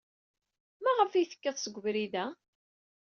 Maɣef 0.83 1.11
ay 1.13 1.25
tekkid 1.27 1.57
seg 1.59 1.77
ubrid-a? 1.79 2.25